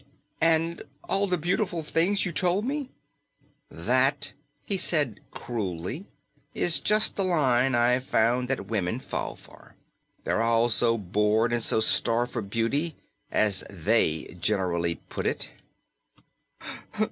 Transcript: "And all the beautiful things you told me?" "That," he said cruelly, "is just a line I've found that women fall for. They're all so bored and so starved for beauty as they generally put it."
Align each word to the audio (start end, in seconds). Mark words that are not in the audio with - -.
"And 0.41 0.81
all 1.03 1.27
the 1.27 1.37
beautiful 1.37 1.83
things 1.83 2.25
you 2.25 2.31
told 2.31 2.65
me?" 2.65 2.89
"That," 3.69 4.33
he 4.65 4.75
said 4.75 5.19
cruelly, 5.29 6.07
"is 6.55 6.79
just 6.79 7.19
a 7.19 7.23
line 7.23 7.75
I've 7.75 8.03
found 8.03 8.47
that 8.47 8.65
women 8.65 8.99
fall 8.99 9.35
for. 9.35 9.75
They're 10.23 10.41
all 10.41 10.69
so 10.69 10.97
bored 10.97 11.53
and 11.53 11.61
so 11.61 11.79
starved 11.79 12.31
for 12.31 12.41
beauty 12.41 12.95
as 13.29 13.63
they 13.69 14.35
generally 14.39 14.95
put 15.07 15.27
it." 15.27 15.51